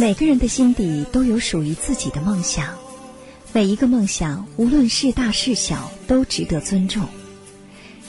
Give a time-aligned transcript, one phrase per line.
[0.00, 2.74] 每个人的心底都有属于自己的梦想，
[3.52, 7.06] 每一个梦想，无论是大是小，都值得尊重。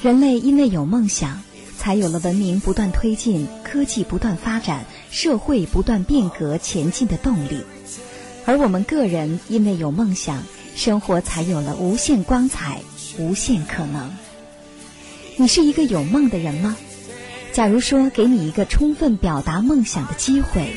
[0.02, 1.42] 人类因为有梦想，
[1.78, 7.60] 才有了文明不断推进、科技不断发展、社会不断变革前进的动力。
[8.46, 10.42] 而我们个人因为有梦想，
[10.78, 12.82] 生活才有了无限光彩、
[13.18, 14.16] 无限可能。
[15.36, 16.78] 你是一个有梦的人吗？
[17.52, 20.74] 假如说给你一个充分表达梦想的机会。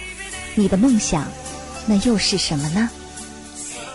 [0.55, 1.27] 你的梦想，
[1.87, 2.89] 那又是什么呢？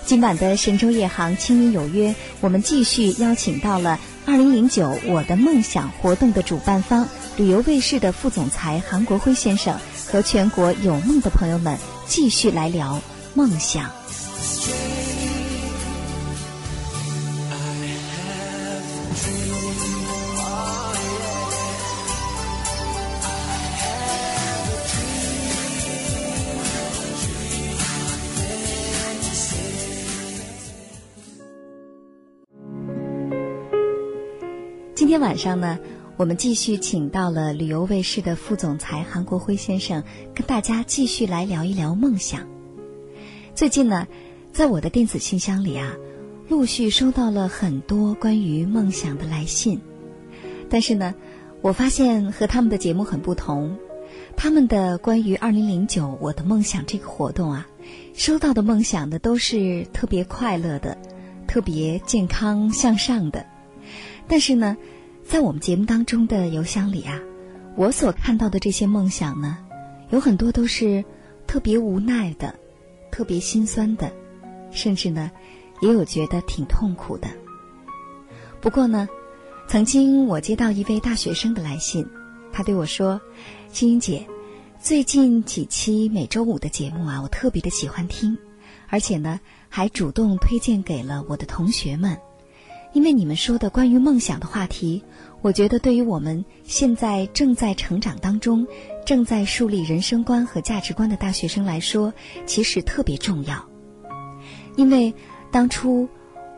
[0.06, 7.08] 今晚的神州夜航清音有约，我们继续邀请到了二零零九我的梦想活动的主办方
[7.38, 13.00] 旅游卫视的副总裁韩国辉先生和全国有梦的朋友们，继续来聊
[13.36, 13.86] 梦想。
[35.00, 35.80] 今天晚上呢，
[36.18, 40.04] 我们继续请到了旅游卫视的副总裁韩国辉先生，
[40.36, 42.46] 跟大家继续来聊一聊梦想。
[43.56, 44.06] 最近呢，
[44.52, 45.94] 在我的电子信箱里啊，
[46.50, 49.80] 陆续收到了很多关于梦想的来信，
[50.70, 51.16] 但是呢，
[51.62, 53.78] 我发现和他们的节目很不同，
[54.36, 57.66] 他们的关于二零零九我的梦想这个活动啊，
[58.14, 60.98] 收到的梦想呢都是特别快乐的，
[61.48, 63.46] 特别健康向上的，
[64.30, 64.78] 但是呢。
[65.22, 67.22] 在我们节目当中的邮箱里啊，
[67.76, 69.60] 我所看到的这些梦想呢，
[70.10, 71.06] 有很多都是
[71.46, 72.56] 特别无奈的、
[73.12, 74.12] 特别心酸的，
[74.72, 75.30] 甚至呢，
[75.82, 77.28] 也有觉得挺痛苦的。
[78.60, 79.08] 不过呢，
[79.68, 82.04] 曾经我接到一位大学生的来信，
[82.52, 83.22] 他对我说
[83.72, 84.26] ：“青音姐，
[84.80, 88.36] 最近几期每周五的节目啊，我特别的喜欢听，
[88.88, 92.18] 而且呢，还主动推荐给了我的同学们。”
[92.92, 95.04] 因为你们说的关于梦想的话题，
[95.42, 98.68] 我觉得对于我们现在正在成长当中、
[99.06, 102.14] 正在树立人生观和价值观的大学生来说，
[102.46, 103.64] 其实特别重要。
[104.76, 105.14] 因为
[105.52, 106.10] 当初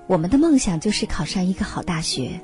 [0.07, 2.39] 我们的梦想就是考上一个好大学，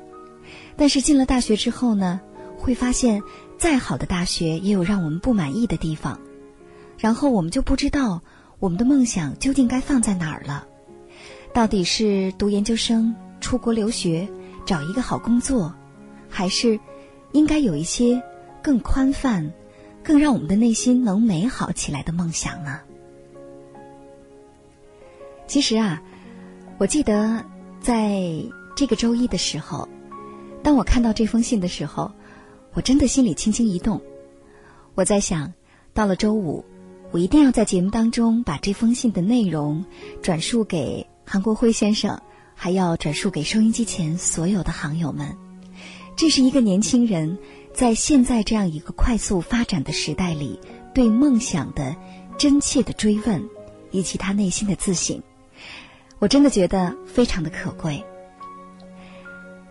[0.76, 2.20] 但是进了大学之后呢，
[2.58, 3.22] 会发现
[3.56, 6.20] 再好的大学也有让我们不满意的地方，
[6.98, 8.22] 然后我们就不知道
[8.58, 10.66] 我们的梦想究竟该放在哪儿了，
[11.54, 13.14] 到底是读研究生？
[13.40, 14.28] 出国留学，
[14.66, 15.74] 找一个好工作，
[16.28, 16.78] 还是
[17.32, 18.22] 应该有一些
[18.62, 19.52] 更宽泛、
[20.02, 22.80] 更让我们的内心能美好起来的梦想呢？
[25.46, 26.02] 其实啊，
[26.78, 27.44] 我记得
[27.80, 28.22] 在
[28.76, 29.88] 这个周一的时候，
[30.62, 32.12] 当我看到这封信的时候，
[32.74, 34.00] 我真的心里轻轻一动。
[34.94, 35.52] 我在想，
[35.94, 36.64] 到了周五，
[37.10, 39.84] 我一定要在节目当中把这封信的内容
[40.20, 42.20] 转述给韩国辉先生。
[42.60, 45.36] 还要转述给收音机前所有的行友们，
[46.16, 47.38] 这是一个年轻人
[47.72, 50.58] 在现在这样一个快速发展的时代里
[50.92, 51.94] 对梦想的
[52.36, 53.48] 真切的追问，
[53.92, 55.22] 以及他内心的自省。
[56.18, 58.04] 我真的觉得非常的可贵。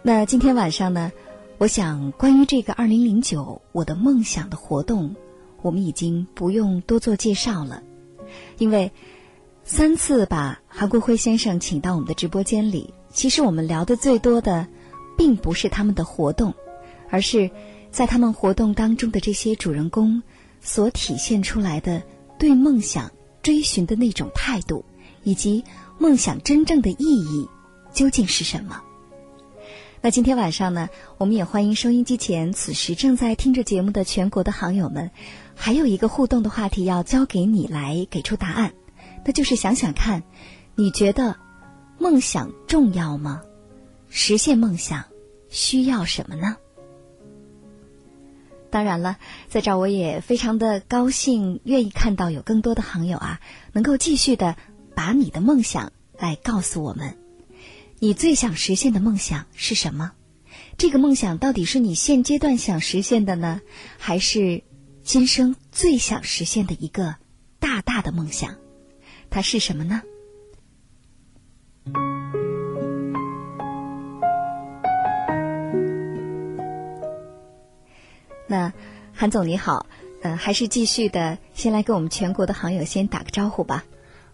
[0.01, 1.11] 那今天晚上呢，
[1.57, 5.13] 我想关于这个二零零九我的梦想的活动，
[5.61, 7.83] 我们已经不用多做介绍了，
[8.57, 8.89] 因为。
[9.69, 14.65] 三次把韩国辉先生请到我们的直播间里，其实我们聊的最多的，
[15.17, 16.53] 并不是他们的活动，
[17.09, 17.51] 而是
[17.91, 20.23] 在他们活动当中的这些主人公
[20.61, 22.01] 所体现出来的
[22.39, 23.11] 对梦想
[23.43, 24.85] 追寻的那种态度，
[25.23, 25.65] 以及
[25.99, 27.49] 梦想真正的意义
[27.93, 28.81] 究竟是什么。
[29.99, 30.87] 那今天晚上呢，
[31.17, 35.11] 我们也欢迎收音机前此时正在听着节目的全国的好友们，
[35.55, 38.71] 还有一个互动的话题要交给你来给出答案。
[39.27, 40.23] 那就是想想看，
[40.75, 41.35] 你觉得
[41.99, 43.41] 梦想重要吗？
[44.09, 45.03] 实现梦想
[45.49, 46.55] 需要什么呢？
[48.69, 49.17] 当然了，
[49.49, 53.41] 在这儿我也非常的高兴，愿意看到有更多的行友啊，
[53.73, 54.55] 能够继续的
[54.95, 57.17] 把你的梦想来告诉我们。
[57.99, 60.13] 你最想实现的梦想是什么？
[60.77, 63.59] 这个梦想到底是你现阶段想实现的呢，
[63.97, 64.63] 还是
[65.03, 67.15] 今生最想实现的一个
[67.59, 68.55] 大大的梦想？
[69.29, 70.01] 它是什么呢？
[78.49, 78.71] 那
[79.13, 79.85] 韩总你好，
[80.21, 83.83] 呃，还是继续的，先来跟我们全国的好友先打个招呼吧。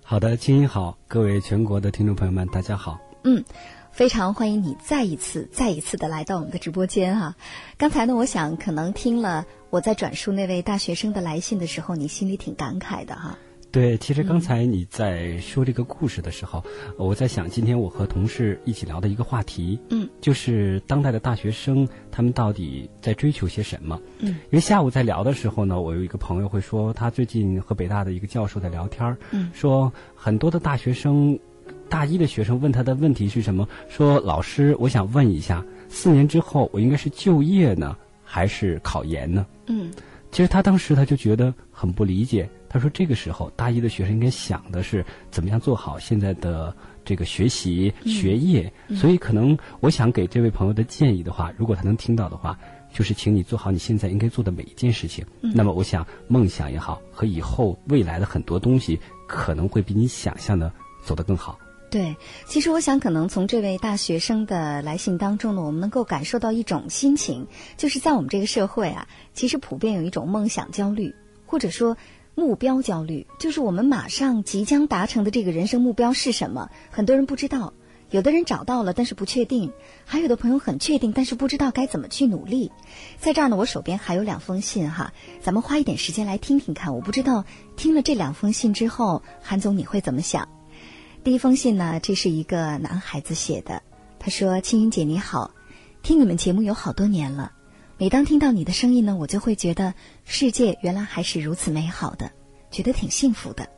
[0.04, 3.00] 好的，青音好，各位全国的听众朋友们，大家好。
[3.24, 3.44] 嗯，
[3.92, 7.36] 非常欢迎你再一次、再一次的来到我们的直播间哈。
[7.78, 13.38] 刚才呢，我想可能听了我在转述那位大学生的来信的时候，你心里挺感慨的哈。
[13.74, 16.64] 对，其实刚才你在说这个故事的时候，
[16.96, 24.00] 我在想今天我和同事一起聊的一个话题，嗯，就是当代的大学生他们到底在追求些什么？
[24.20, 31.40] 嗯，因为下午在聊的时候呢，我有一个朋友会说，他最近和北大的一个教授在聊天嗯，说很多的大学生，
[31.90, 33.68] 大一的学生问他的问题是什么？
[33.90, 39.44] 说老师，我想问一下，四年之后我应该是就业呢，还是考研呢？
[39.66, 39.92] 嗯，
[40.32, 42.48] 其实他当时他就觉得很不理解。
[42.74, 46.76] 他说：“这个时候，大一的学生应该想的是怎么样做好现在的
[47.06, 48.74] 这个学习学业。
[48.96, 52.58] 所以，可能我想给这位朋友的建议的话，如果他能听到的话，
[52.92, 55.24] 就是请你做好你现在应该做的每一件事情。
[55.40, 60.74] 那么，我想梦想也好，和以后未来的很多东西，可能会比你想象的
[61.06, 61.60] 走得更好。”
[61.92, 62.16] 对，
[62.48, 67.46] 其实我想，可能从这位大学生的来信当中呢，我们能够感受到一种心情，
[67.78, 71.14] 就是在我们这个社会啊，其实普遍有一种梦想焦虑，
[71.46, 71.96] 或者说。
[72.36, 76.70] 目标焦虑就是我们马上即将达成的这个人生目标是什么？
[76.90, 77.74] 很多人不知道，
[78.10, 79.70] 有的人找到了，但是不确定；
[80.06, 82.72] 还有的朋友很确定，但是不知道该怎么去努力。
[83.20, 86.96] 在这儿呢，我手边还有两封信哈，咱们花一点时间来听听看。
[86.96, 87.46] 我不知道
[87.76, 90.50] 听了这两封信之后，韩总你会怎么想？
[91.24, 93.82] 第一封信呢，这是一个男孩子写的，
[94.20, 95.52] 他说：“青云姐你好，
[96.02, 97.52] 听你们节目有好多年了。”
[97.98, 99.94] 每当听到你的声音呢，我就会觉得
[100.26, 102.32] 世界原来还是如此美好的，
[102.72, 103.70] 觉得挺幸福的。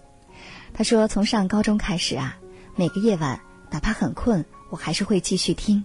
[0.73, 2.37] 他说，从上高中开始啊，
[2.75, 5.83] 每个夜晚哪怕很困，我还是会继续听。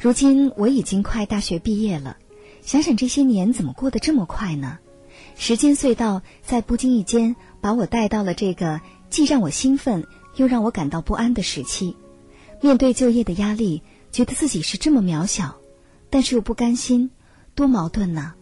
[0.00, 2.16] 如今我已经快大学毕业了，
[2.62, 4.78] 想想这些年怎么过得这么快呢？
[5.36, 10.06] 时间隧道在不经意间把我带到了这个既让我兴奋
[10.36, 11.96] 又让我感到不安的时期。
[12.60, 15.56] 面对就业的压力，觉得自己是这么渺小，
[16.10, 17.10] 但是又不甘心。
[17.54, 18.32] 多矛盾呢！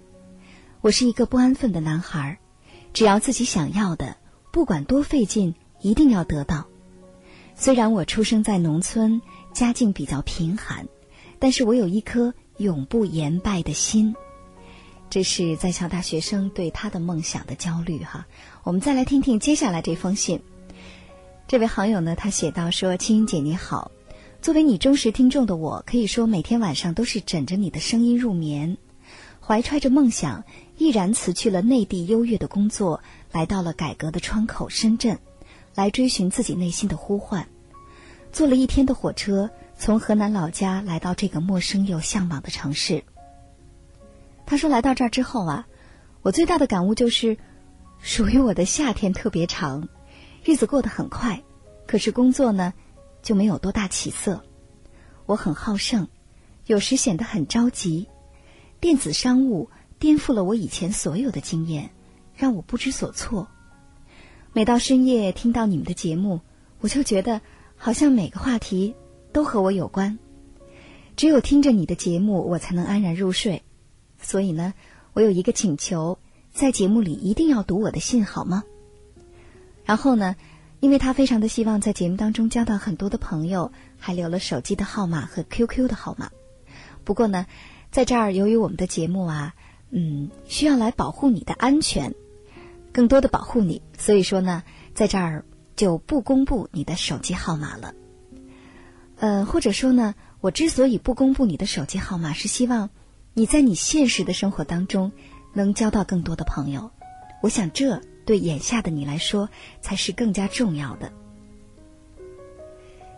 [0.81, 2.39] 我是一个不安分的男孩，
[2.93, 4.17] 只要自己想要的，
[4.53, 6.69] 不管多费劲，一定要得到。
[7.57, 9.21] 虽然我出生在农村，
[9.53, 10.87] 家境比较贫寒，
[11.41, 14.15] 但是我有一颗永不言败的心。
[15.11, 18.29] 这是在校大学生对他的梦想的焦虑哈。
[18.63, 20.41] 我们再来听听接下来这封信。
[21.49, 23.91] 这位好友呢，他写道说：“青音姐你好，
[24.41, 28.79] 作为你忠实听众的我，可以说每天晚上都是枕着你的声音入眠。”
[29.51, 30.45] 怀揣着梦想，
[30.79, 33.03] 毅然辞去了内地优越的工作，
[33.33, 35.19] 来到了改革的窗口深圳，
[35.75, 37.49] 来追寻自己内心的呼唤。
[38.31, 43.03] 坐了一天的火车，从河南老家来到这个陌生又向往的城市。
[44.47, 45.67] 他说：“来到这儿之后啊，
[46.23, 47.37] 我最大的感悟就是，
[47.99, 49.89] 属于我的夏天特别长，
[50.45, 51.43] 日子过得很快，
[51.89, 52.73] 可是工作呢，
[53.21, 54.45] 就没有多大起色。
[55.27, 56.07] 我很好胜，
[56.67, 58.07] 有时显得很着急。”
[58.81, 59.69] 电子商务
[59.99, 61.91] 颠覆了我以前所有的经验，
[62.35, 63.47] 让我不知所措。
[64.55, 66.41] 每到深夜听到你们的节目，
[66.81, 67.43] 我就觉得
[67.77, 68.95] 好像每个话题
[69.33, 70.19] 都和我有关。
[71.15, 73.63] 只有听着你的节目，我才能安然入睡。
[74.19, 74.73] 所以呢，
[75.13, 76.19] 我有一个请求，
[76.51, 78.65] 在节目里一定要读我的信，好吗？
[79.85, 80.37] 然后呢，
[80.81, 86.31] 因为他非常的希望在节目当中交到很多的朋友，还留了手机的号码和 QQ 的号码。
[87.05, 87.47] 不过呢。
[87.91, 89.55] 在这儿，由于我们的节目啊，
[89.91, 92.15] 嗯，需要来保护你的安全，
[92.93, 94.63] 更多的保护你，所以说呢，
[94.95, 95.45] 在这儿
[95.75, 97.95] 就不公布你的手机号码了。
[99.17, 102.91] 呃，或者说呢，我之所以不公布你的手机号码，是希望
[103.35, 105.11] 你在你现实的生活当中
[105.53, 106.93] 能交到更多的朋友。
[107.43, 109.49] 我想，这对眼下的你来说
[109.81, 111.13] 才是更加重要的。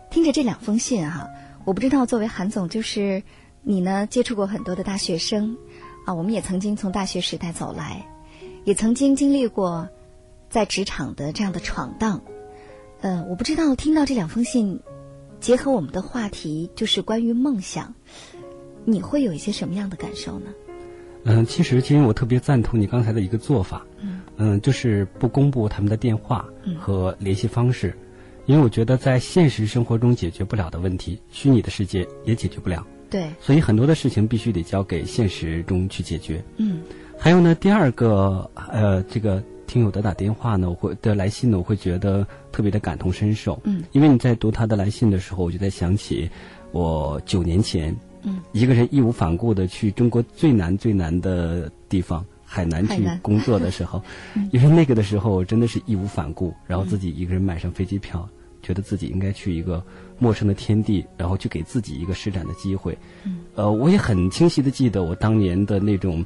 [0.09, 1.29] 听着这两封信哈，
[1.63, 3.21] 我不知道作为韩总就是。
[3.63, 4.05] 你呢？
[4.07, 5.57] 接触过很多的大学生，
[6.05, 8.05] 啊，我们也曾经从大学时代走来，
[8.65, 9.87] 也曾经经历过
[10.49, 12.21] 在职场的这样的闯荡。
[12.99, 14.79] 嗯，我不知道听到这两封信，
[15.39, 17.95] 结合我们的话题，就是关于梦想，
[18.83, 20.47] 你会有一些什么样的感受呢？
[21.23, 26.45] 嗯，其实今天我特别赞同你刚才的一个做法，嗯，嗯，就是不公布他们的电话
[26.77, 27.97] 和联系方式，
[28.45, 32.85] 因为我觉得在现实生活中解决不了的问题，虚拟的世界也解决不了。
[33.13, 36.43] 对，所以很多的事情必须得交给现实中去解决。
[36.57, 36.81] 嗯，
[37.15, 43.61] 还有呢，第二个呃，这个听友的打电话呢，我会的来信呢，我会觉得特别的感同身受。
[43.65, 46.27] 嗯，因为你在读他的来信的时候，我就在想起
[46.71, 52.25] 我九年前，嗯，一个人义无反顾的去中国最难最难的地方。
[52.45, 54.03] 海南去工作的时候，
[54.51, 58.29] 因为那个的时候真的是义无反顾，然后自己一个人买上飞机票，
[58.63, 59.83] 觉得自己应该去一个
[60.17, 62.97] 陌生的天地，然后去给自己一个施展的机会。
[63.25, 66.25] 嗯呃，我也很清晰的记得我当年的那种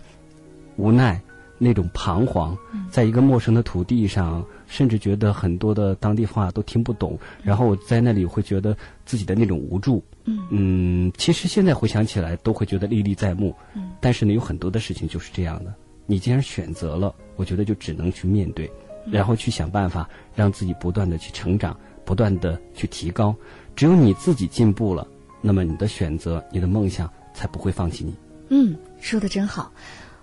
[0.77, 1.20] 无奈、
[1.58, 2.58] 那种彷徨，
[2.89, 10.03] 在一个陌生的土地上，甚至觉得很多的当地话都听不懂，然后我在那里会觉得自己的那种无助。
[10.51, 13.56] 嗯，其实现在回想起来都会觉得历历在目。
[13.74, 15.74] 嗯，但是呢，有很多的事情就是这样的。
[16.06, 18.70] 你既然选择了，我觉得就只能去面对，
[19.12, 21.77] 然后去想办法让自己不断的去成长，
[22.08, 23.36] 不断的去提高。
[23.76, 25.06] 只有你自己进步了，
[25.42, 28.16] 那么你的选择、你的梦想才不会放弃你。
[28.48, 29.74] 嗯，说的真好。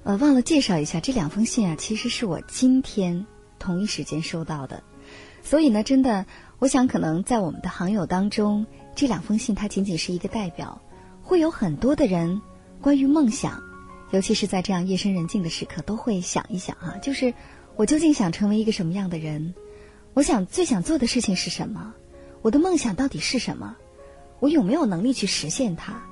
[0.03, 3.26] 呃，忘了介绍一下，这两封信啊，其实是我今天
[3.59, 4.83] 同一时间收到的。
[5.43, 6.25] 所以呢，真的，
[6.59, 10.81] 我想可能在我们的行友当中，这两封信它仅仅是一个代表，
[11.23, 12.41] 会有很多的人
[12.81, 13.62] 关于梦想。
[14.11, 17.33] 尤其是在这样夜深人静的时刻，都会想一想啊，就是
[17.76, 19.55] 我究竟想成为一个什么样的人？
[20.14, 21.92] 我想最想做的事情是什么？
[22.40, 23.76] 我的梦想到底是什么？
[24.38, 26.02] 我有没有能力去实现它？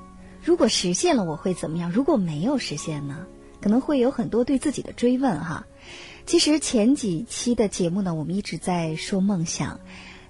[0.42, 1.92] 如果实现了，我会怎么样？
[1.92, 3.26] 如果没有实现呢？
[3.60, 5.66] 可能会有很多对自己的追问哈。
[6.26, 9.78] 其实前几期的节目呢，我们一直在说梦想，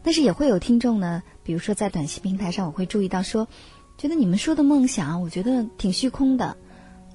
[0.02, 3.48] 但是也会有听众呢，比如说在短信平台上，我会注意到说，
[3.96, 6.58] 觉得你们说的梦想，我觉得挺虚空的。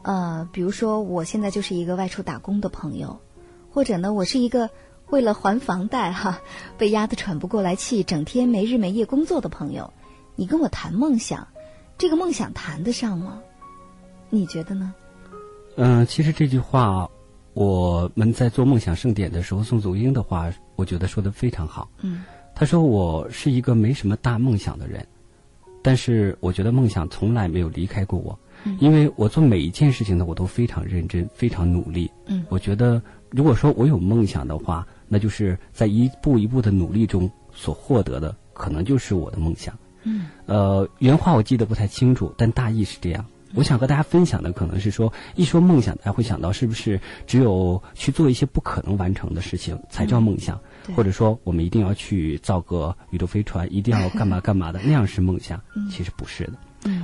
[0.02, 3.20] 呃，比如说，我现在就是一个外出打工的朋友，
[3.70, 4.72] 或者呢，我是一个
[5.10, 6.42] 为了还房贷哈，
[6.78, 9.94] 被压得喘不过来气，整天没日没夜工作的朋友。
[10.36, 11.48] 你跟我谈梦想，
[11.98, 13.40] 这个梦想谈得上吗？
[14.30, 14.94] 你觉得呢？
[15.78, 17.10] 嗯，其实这句话，
[17.54, 21.90] 我们在做梦想盛典的时候，宋祖英的话，我觉得说的非常好。
[22.02, 22.24] 嗯，
[22.54, 25.08] 他说我是一个没什么大梦想的人，
[25.82, 28.38] 但是我觉得梦想从来没有离开过我。
[28.80, 32.12] 因为我做每一件事情呢，我都非常认真，非常努力。
[32.26, 39.78] 嗯，我觉得如果说我有梦想的话，那就是在一步一步的努力中所获得的，可能就是我的梦想。
[40.04, 43.26] 嗯，呃，原话我记得不太清楚，但大意是这样。
[43.56, 50.60] 我想和大家分享的可能是说，一说梦想，大家会想到是不是只有去做一些不可能完成的事情才叫梦想，
[50.96, 55.60] 或者说我们一定要去造个宇宙飞船，一定要干嘛 干嘛的那样是梦想？
[55.90, 56.54] 其实不是的。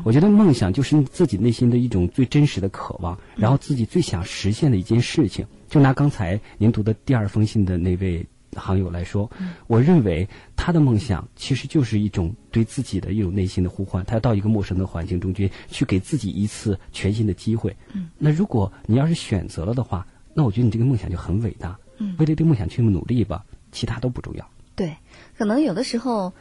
[0.03, 5.45] 我觉得梦想就是自己内心的一种最真实的渴望，然后自己最想实现的一件事情。
[5.67, 8.25] 就拿刚才您读的第二封信的那位
[8.55, 9.29] 行友来说，
[9.67, 14.05] 我认为他的梦想其实就是一种对自己的一种内心的呼唤。
[14.05, 17.75] 他要到一个陌生的环境中去，去给自己一次全新的机会。
[18.17, 21.77] 那如果你要是选择了的话，那我觉得你这个梦想就很伟大。
[22.17, 24.47] 为了这个梦想去努力吧，其他都不重要。
[24.75, 24.95] 对，
[25.37, 26.31] 可能有的时候。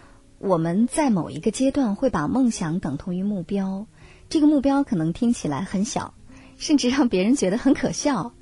[0.43, 3.87] 我们在某一个阶段会把梦想等同于目标，
[4.29, 6.15] 这个目标可能听起来很小，
[6.59, 8.33] 甚至让别人觉得很可笑，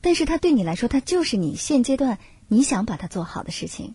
[0.00, 2.16] 但是它对你来说，它就是你现阶段
[2.48, 3.94] 你想把它做好的事情。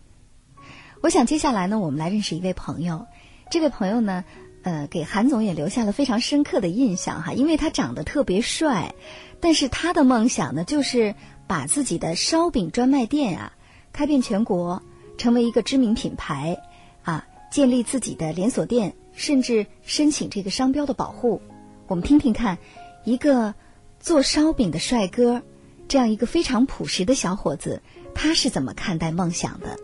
[1.02, 3.08] 我想接下来呢，我们来认识一位朋友，
[3.50, 4.24] 这位朋友呢，
[4.62, 8.94] 呃，给韩总也留下了非常深刻的印象哈，因为他长得特别帅，
[9.40, 11.16] 但是他的梦想呢，就是
[11.48, 13.54] 把自己的烧饼专卖店啊
[13.92, 14.84] 开遍全国，
[15.18, 16.56] 成为一个知名品牌。
[17.56, 21.42] 建立自己的连锁店，甚至申请这个商标的保护。
[21.88, 22.58] 我们听听看，
[23.06, 23.54] 一个
[23.98, 25.42] 做烧饼的帅哥，
[25.88, 27.82] 这样一个非常朴实的小伙子，
[28.14, 29.80] 他是怎么看待梦想的？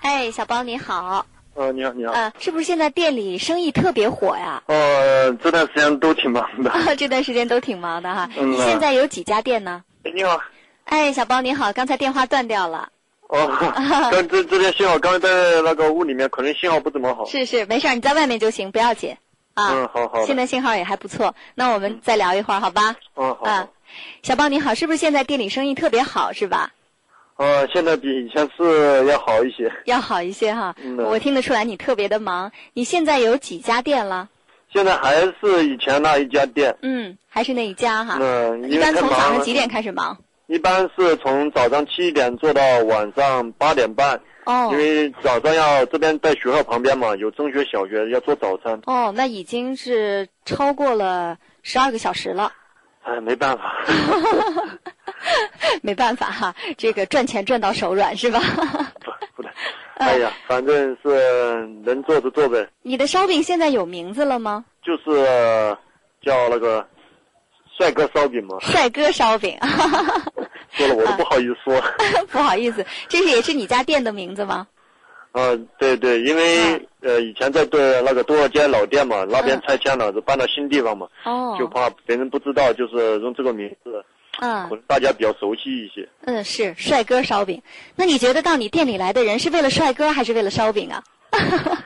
[0.00, 1.26] 哎，小包你好。
[1.52, 2.12] 呃，你好，你好。
[2.12, 4.62] 呃，是不是现在店里生意特别火呀？
[4.68, 6.72] 呃，这段时间都挺忙的。
[6.96, 8.30] 这段时间都挺忙的哈。
[8.34, 9.84] 你现在有几家店呢？
[10.04, 10.40] 哎你好。
[10.84, 12.88] 哎，小包你好，刚才电话断掉了。
[13.28, 13.46] 哦，
[14.10, 17.24] 刚这这边信号，刚在那个屋里面，可能信号不怎么好。
[17.26, 19.16] 是是，没事儿，你在外面就行，不要紧。
[19.54, 20.24] 啊，嗯，好好。
[20.24, 22.96] 现在信号也还不错，那我们再聊一会儿，好吧？
[23.16, 23.44] 嗯，好。
[23.44, 23.68] 啊，
[24.22, 26.72] 小包你好，是不是现在店里生意特别好，是吧？
[27.36, 29.70] 呃，现在比以前是要好一些。
[29.84, 30.74] 要好一些哈，
[31.06, 32.50] 我听得出来你特别的忙。
[32.72, 34.28] 你现在有几家店了？
[34.72, 36.74] 现在还是以前那一家店。
[36.82, 38.18] 嗯，还是那一家哈。
[38.20, 40.16] 嗯，一般从早上几点开始忙？
[40.48, 48.80] 一般是从早上七点做到晚上八点半，哦，因为早上要这边在学校旁边嘛，有中学、小学要做早餐。
[48.86, 52.50] 哦，那已经是超过了十二个小时了。
[53.02, 53.76] 哎，没办法，
[55.82, 58.40] 没办法哈，这个赚钱赚到手软是吧？
[59.04, 59.50] 不，不对。
[59.98, 62.66] 哎呀，反正是能做就做呗。
[62.82, 64.64] 你的烧饼现在有名字了吗？
[64.82, 65.76] 就是
[66.22, 66.86] 叫那个
[67.78, 68.56] 帅哥烧饼吗。
[68.60, 69.56] 帅哥烧饼，
[70.72, 71.80] 说了我都不好意思说。
[72.30, 74.66] 不好意思，这是也是你家店的名字吗？
[75.32, 84.04] 嗯，对对，因为呃以前在对那个多少街老店嘛，那边拆迁了，就搬到新地方嘛，哦，就怕别人不知道，就是用这个名字，
[84.40, 86.08] 嗯可能大家比较熟悉一些。
[86.22, 87.62] 嗯，是帅哥烧饼。
[87.94, 91.02] 那你觉得到你店里来的人是为了帅哥还是为了烧饼啊？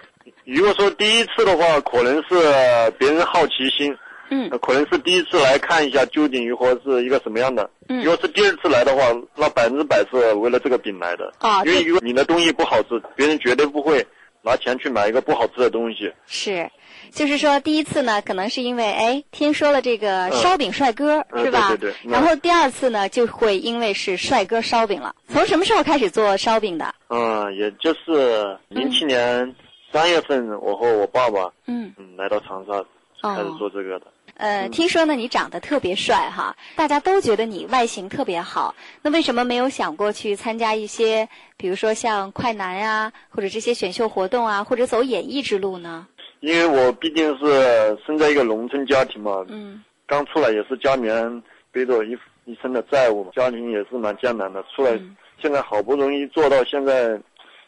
[0.44, 3.94] 如果说第一次的话，可能是别人好奇心，
[4.34, 7.68] 嗯呃可能是第一次来看一下究竟鱼活是一个什么样的。
[7.88, 9.02] 嗯如果是第二次来的话，
[9.36, 11.30] 那百分之百是为了这个饼来的。
[11.38, 14.04] 啊因为如果你的东西不好吃，别人绝对不会
[14.40, 16.10] 拿钱去买一个不好吃的东西。
[16.26, 16.68] 是，
[17.10, 21.68] 就是说第一次呢，可能是因为哎听说了这个嗯烧饼帅哥、嗯是吧？
[21.68, 25.14] 对对对嗯然后第二次呢，就会因为是帅哥烧饼了。
[25.28, 26.94] 从什么时候开始做烧饼的？
[27.08, 29.54] 嗯，也就是零七年
[29.92, 32.82] 三月份，我和我爸爸嗯，嗯来到长沙
[33.22, 34.06] 开始做这个的。
[34.42, 38.74] 呃，听说呢你长得特别帅哈，大家都觉得你外形特别好。
[39.00, 46.08] 那为什么没有想过去参加一些，比如说像快男呀、或者这些选秀活动啊，或者走演艺之路呢？
[46.40, 54.60] 因为我毕竟是生在一个农村家庭嘛，嗯刚出来也是家里面背着一一身的债务，家庭也是蛮艰难的。
[54.74, 57.16] 出来嗯现在好不容易做到现在，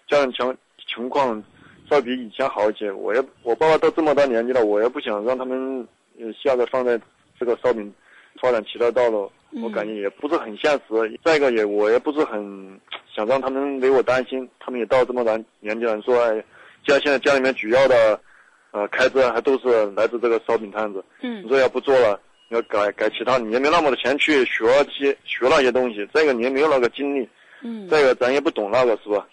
[0.08, 0.56] 家庭情
[0.92, 1.40] 情况
[1.90, 2.90] 要比以前好一些。
[2.90, 5.86] 我也我爸爸都这么大年纪了，我也不想让他们
[6.18, 7.00] 呃下个放在
[7.38, 7.92] 这个烧饼
[8.40, 11.20] 发展其他道路，嗯我感觉也不是很现实。
[11.24, 12.80] 再一个也我也不是很
[13.14, 16.44] 想让他们为我担心，他们也到这么大年纪了，说哎，
[16.86, 18.18] 家现在家里面主要的
[18.72, 21.04] 呃开支还都是来自这个烧饼摊子。
[21.22, 26.06] 嗯你嗯说要不做了，要改改其他，你也没那么多钱去学些学那些东西。
[26.12, 27.28] 再一个，你也没有那个精力，
[27.62, 29.26] 嗯，再一个，咱也不懂那个，是吧？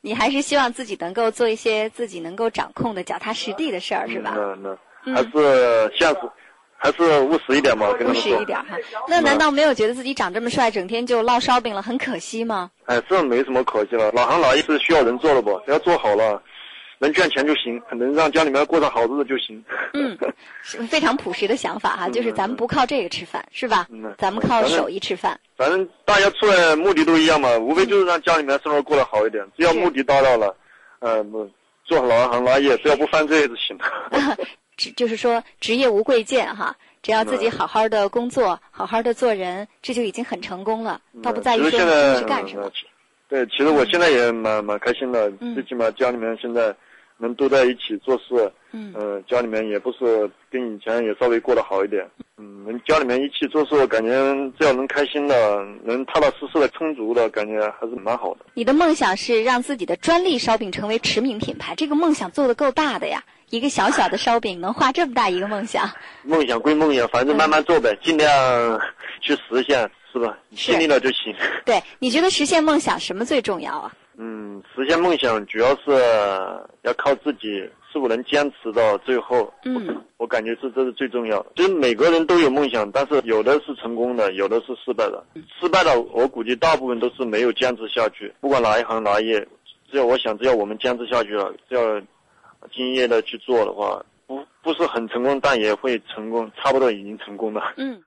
[0.00, 4.34] 你还是希望自己能够做一些自己能够掌控的、脚踏实地的事儿，是吧？
[4.36, 4.78] 嗯那
[5.14, 6.16] 还是现实，
[6.76, 8.36] 还是务实一点嘛，跟他务们说。
[8.36, 8.76] 实一点哈。
[9.08, 12.70] 那难道没有觉得自己长这么帅，整天就烙烧饼了，很可惜吗？
[12.86, 15.60] 哎，这没什么可惜了，哪行哪业是需要人做的不？
[15.66, 16.42] 只要做好了，
[16.98, 19.62] 能赚钱就行，能让家里面过上好日子就行。
[19.94, 20.16] 嗯，
[20.62, 24.14] 是非常朴实的想法哈，嗯就是咱们不靠这个吃饭，是吧嗯？
[24.18, 25.38] 咱们靠手艺吃饭。
[25.56, 29.44] 反正大家出来目的都一样嘛，无非就是让家里面生活过得好一点。
[29.56, 30.54] 只要目的达到了，
[31.00, 31.24] 呃，
[31.84, 34.36] 做好哪行哪业，只要不犯罪就行了。
[34.78, 40.98] 只就是说职业无贵贱哈，只要自己嗯好好的工作，好好的做人，这就已经很成功了。
[41.22, 42.86] 倒不在于说你是干什么嗯。
[43.28, 46.74] 对，其实我现在也蛮蛮开心的，嗯最起码家里面现在
[47.18, 54.10] 能都在一起做事，嗯呃，家里面也不是跟以前也稍微过得好一点，嗯，能家里面一起做事，感觉
[54.58, 58.46] 只要能开心的，能踏踏实实的、充足的，感觉还是蛮好的。
[58.54, 63.22] 你的梦想是让自己的专利烧饼成为驰名品牌，这个梦想做的够大的呀！
[63.50, 65.90] 一个小小的烧饼能画这么大一个梦想，
[66.22, 68.80] 梦想归梦想，反正慢慢做呗，尽量
[69.20, 70.38] 去实现，是吧？
[70.54, 71.34] 尽力了就行。
[71.64, 73.92] 对，你觉得实现梦想什么最重要啊？
[74.20, 75.92] 嗯，实现梦想主要是
[76.82, 77.60] 要靠自己
[77.92, 79.52] 是否能坚持到最后。
[79.64, 81.52] 嗯，我感觉是这是最重要的。
[81.54, 85.24] 就是每个人都有梦想，但是有的是成功的，有的是失败的。
[85.60, 88.34] 失败的，我估计大部分都是没有坚持下去。
[88.40, 89.46] 不管哪一行哪一业，
[89.88, 92.00] 只要我想，只要我们坚持下去了，只要
[92.72, 97.72] 敬业的去做的话，不不是很成功，但也会成功，差不多已经成功了。
[97.76, 98.02] 嗯。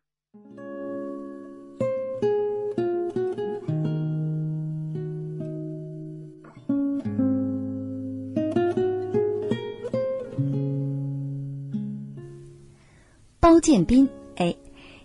[13.51, 14.55] 包建斌，哎，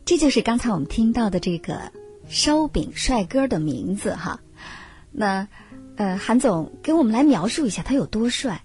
[0.05, 1.91] 这就是刚才我们听到的这个
[2.29, 4.39] 烧饼帅哥的名字哈。
[5.11, 5.49] 那，
[5.97, 8.63] 呃，韩总给我们来描述一下他有多帅。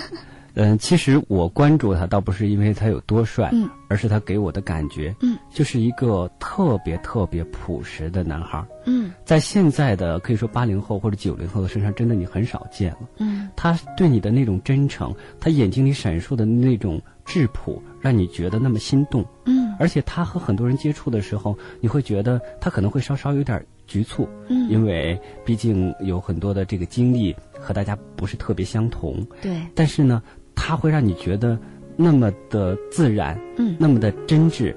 [0.52, 8.68] 嗯，其实我关注他倒不是因为他有多帅，嗯，而是他给我的感觉，嗯，就是一个特别特别朴实的男孩儿。
[8.84, 12.98] 嗯在现在的可以说八零后或者九零后的身上，真的你很少见了。
[13.16, 19.24] 嗯他对你的那种真诚，他眼睛里闪烁的那种质朴，让你觉得那么心动。
[19.46, 19.74] 嗯。
[19.78, 29.26] 而且他和很多人接触的时候，你会觉得他可能会稍稍有点局促，嗯，因为毕竟有很多的这个经历和大家不是特别相同。
[29.40, 30.22] 对，但是呢，
[30.54, 31.58] 他会让你觉得
[31.96, 33.74] 那么的自然，嗯。
[33.78, 34.74] 那么的真挚，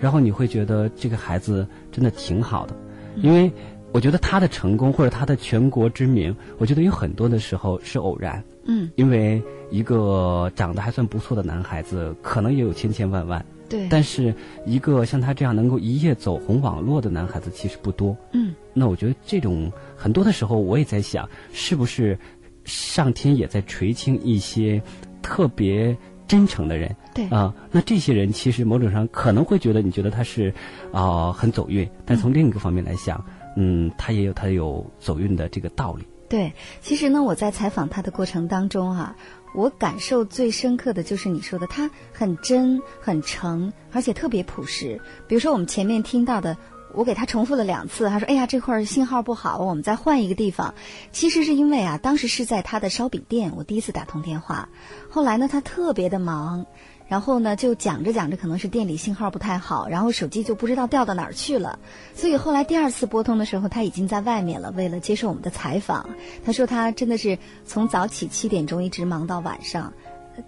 [0.00, 2.74] 然后你会觉得这个孩子真的挺好的，
[3.16, 3.52] 因为
[3.92, 14.32] 我觉得他的成功或者他的全国知名，我觉得有很多的时候是偶然，嗯因为一个长得还算不错的男孩子，可能也有千千万万，对，但是
[14.64, 18.16] 一个像他这样能够一夜走红网络的男孩子其实不多。
[18.32, 22.16] 嗯那我觉得这种很多的时候，我也在想，是不是
[22.64, 24.80] 上天也在垂青一些
[25.20, 25.96] 特别
[26.28, 26.94] 真诚的人。
[27.14, 30.54] 对啊，那这些人其实某种上可能会觉得你觉得他是
[30.92, 33.24] 啊、很走运，但从另一个方面来想，
[33.56, 36.04] 嗯，他也有他有走运的这个道理。
[36.28, 39.16] 对，其实呢，我在采访他的过程当中啊，
[39.54, 45.00] 我感受最深刻的就是你说的，他很真、很诚，而且特别朴实。
[45.26, 46.56] 比如说我们前面听到的，
[46.92, 50.74] 我给他重复了两次，他说：“哎呀，这块儿信号不好，我们再换一个地方。”
[51.12, 54.68] 其实是因为啊，当时是在他的烧饼店，我第一次打通电话。
[55.08, 56.66] 后来呢，他特别的忙。
[57.08, 61.78] 然后呢，就讲着讲着，可能是店里信号不太好，然后手机就不知道掉到哪儿去了。
[62.14, 66.10] 所以后来第二次拨通的时候，他已经在外面了，为了接受我们的采访。
[66.44, 69.92] 他说他真的是从早起七点钟一直忙到晚上，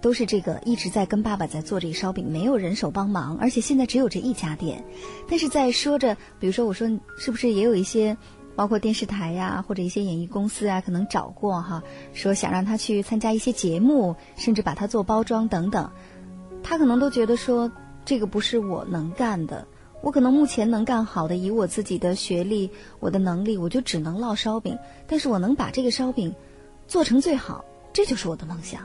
[0.01, 4.83] 都是这个一直在跟爸爸在做这个烧饼，没有人手帮忙，而且现在只有这一家店。
[5.27, 8.15] 但是在说着，比如说我说是不是也有一些。
[8.53, 11.81] 包括电视台呀、或者一些演艺公司啊，可能找过哈，
[12.13, 15.89] 说想让他去参加一些节目，甚至把他做包装等等。
[16.63, 17.71] 他可能都觉得说
[18.05, 19.65] 这个不是我能干的，
[20.01, 22.69] 我可能目前能干好的，以我自己的学历、
[22.99, 24.77] 我的能力，我就只能烙烧饼。
[25.07, 26.33] 但是我能把这个烧饼
[26.87, 28.81] 做成最好，这就是我的梦想。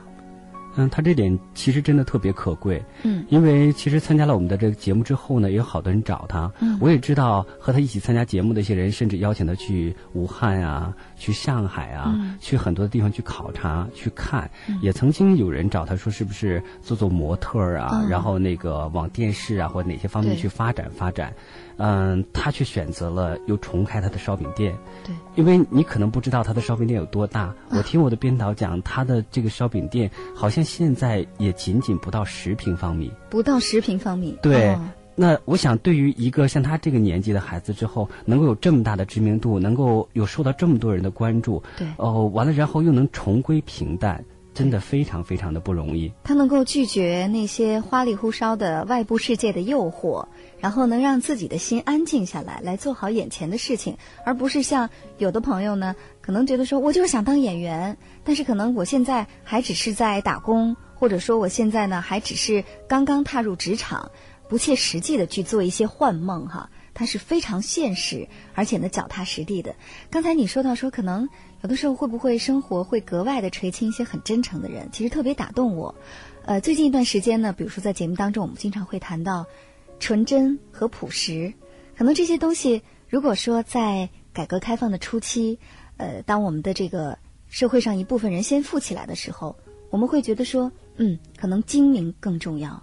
[0.77, 2.81] 嗯，他这点其实真的特别可贵。
[3.03, 6.51] 嗯，因为其实参加了我们的这个节目之后呢，也有好多人找他。
[6.61, 14.49] 嗯我也知道和他一起参加节目的一些人，甚至邀请他去武汉啊，去上海啊，嗯去很多的地方去考察、去看。
[14.81, 21.33] 也曾经有人找他说，是不是做做模特啊，嗯然后那个往电视啊或者哪些方面对去发展发展。
[21.77, 24.75] 嗯，他却选择了又重开他的烧饼店。
[25.05, 27.53] 对，因为你可能不知道他的烧饼店有多大。
[27.69, 33.11] 我听我的编导讲，他的这个烧饼店好像现在也仅仅不到十平方米。
[33.29, 34.37] 不到十平方米。
[34.41, 44.23] 对哦那我想，对于一个像他这个年纪的孩子，之后能够有这么大的知名度，能够有受到这么多人的关注，对哦，完了，然后又能重归平淡，
[44.57, 46.11] 真的非常非常的不容易。
[46.23, 50.25] 他能够拒绝那些花里胡哨的外部世界的诱惑，
[50.59, 54.89] 然后能让自己的心安静下来，来做好眼前的事情，而不是像
[55.19, 64.09] 有的朋友呢，可能觉得说我就是想当演员，但是可能我现在还只是在打工，或者说我现在呢还只是刚刚踏入职场，
[64.49, 66.71] 不切实际的去做一些幻梦哈。
[66.95, 69.75] 他是非常现实，而且呢脚踏实地的。
[70.09, 71.29] 刚才你说到说，可能
[71.67, 75.93] 有的时候会不会生活会格外的垂青一些很真诚的人，其实特别打动我。
[76.45, 79.45] 呃，最近一段时间呢，比如说在节目当中，我们经常会谈到
[79.99, 81.53] 纯真和朴实，
[81.97, 85.59] 可能这些东西，如果说在改革开放的初期，
[85.97, 89.53] 呃，当我们的这个社会上一部分人先富起来的时候，
[89.89, 92.81] 我们会觉得说，嗯，可能精明更重要。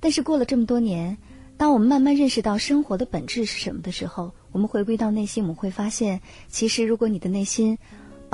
[0.00, 1.16] 但是过了这么多年，
[1.56, 7.78] 当我们慢慢认识到生活的本质是什么的时候，我们回归到内心，我们会发现，其实如果你的内心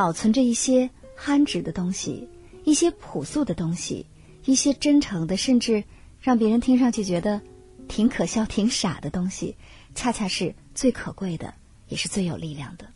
[0.00, 2.26] 保存着一些憨直的东西，
[2.64, 4.06] 一些朴素的东西，
[4.46, 5.84] 一些真诚的，甚至
[6.22, 7.38] 让别人听上去觉得
[7.86, 9.54] 挺可笑、挺傻的东西，
[9.94, 11.52] 恰恰是最可贵的，
[11.88, 12.86] 也是最有力量的。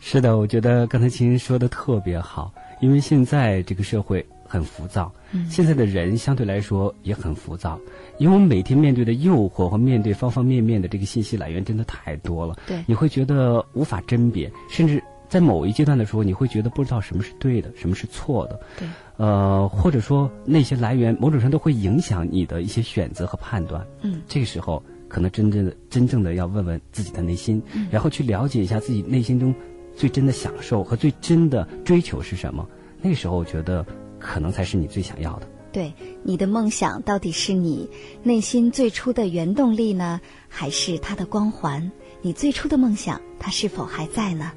[0.00, 7.78] 是的，我觉得刚才青青说的特别好，因为现在这个社会很浮躁，嗯现在的人相对来说也很浮躁，
[8.16, 29.54] 因为我们每天面对的诱惑和面对方方面面的这个信息来源真的太多了，对你会觉得无法甄别，甚至在某一阶段的时候，你会觉得不知道什么是对的，什么是错的，对，呃，或者说那些来源某种程度会影响你的一些选择和判断，嗯，这个时候可能真正的真正的要问问自己的内心，嗯然后去了解一下自己内心中
[29.94, 32.66] 最真的享受和最真的追求是什么。
[33.02, 33.84] 那个时候，我觉得
[34.18, 35.48] 可能才是你最想要的。
[35.70, 37.88] 对，你的梦想到底是你
[38.22, 41.92] 内心最初的原动力呢，还是它的光环？
[42.22, 44.50] 你最初的梦想，它是否还在呢？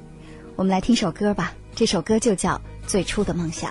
[0.54, 2.50] 我们来听首歌吧，这首歌就叫
[2.86, 3.70] 《最初的梦想》。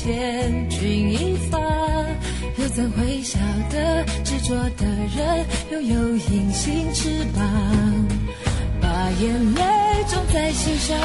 [0.00, 1.58] 千钧一发，
[2.56, 3.36] 又怎会晓
[3.68, 7.44] 得执着的人拥有隐形翅膀？
[8.80, 9.62] 把眼泪
[10.08, 10.96] 种在心上。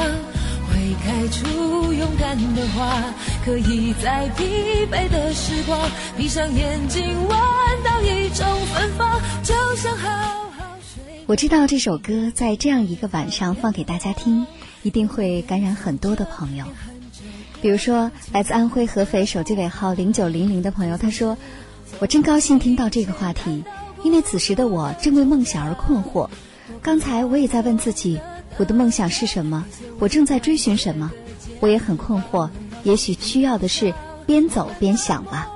[0.70, 3.02] 会开出勇敢的花，
[3.44, 7.36] 可以在疲惫的时光，闭上眼睛闻
[7.84, 10.08] 到一种芬芳，就像好
[10.56, 11.24] 好睡。
[11.26, 14.46] 我知道这首歌在这样一个晚上放给大家听，
[14.84, 16.64] 一定会感染很多的朋友。
[17.64, 21.34] 比如说，来自安徽合肥手机尾号零九零零的朋友，他说
[21.98, 23.64] ：“我真高兴听到这个话题，
[24.02, 26.28] 因为此时的我正为梦想而困惑。
[26.82, 28.20] 刚才我也在问自己。”
[28.58, 29.64] 我的梦想是什么？
[29.98, 31.10] 我正在追寻什么？
[31.60, 32.50] 我也很困惑。
[32.82, 33.94] 也许需要的是
[34.26, 35.50] 边走边想吧。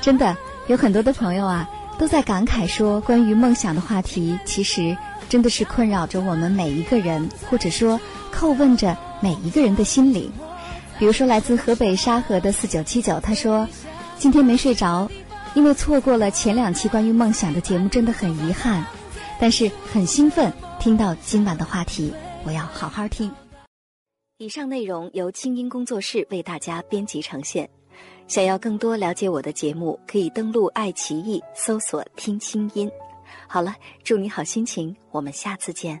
[0.00, 0.36] 真的，
[0.68, 1.68] 有很多的朋友啊，
[1.98, 4.96] 都在感慨说，关于梦想的话题，其实
[5.28, 8.00] 真的是困扰着我们每一个人，或者说
[8.32, 10.30] 叩问着每一个人的心灵。
[10.98, 13.68] 比如说，来自河北沙河的四九七九，他说
[14.18, 15.10] ：“今天没睡着，
[15.54, 18.84] 因为错过了前两期关于梦想的节目，真的很遗憾，
[19.38, 22.12] 但是很兴奋。”听到今晚的话题，
[22.44, 23.30] 我要好好听。
[24.38, 27.68] 以上内容由清音工作室为大家编辑呈现。
[28.28, 32.90] 想要更多了解我的节目，可以登录爱奇艺搜索“听清音”。
[33.48, 36.00] 好了，祝你好心情，我们下次见。